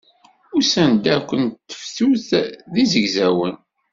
[0.57, 2.27] Ussan akk n tefsut
[2.73, 3.55] d izegzawen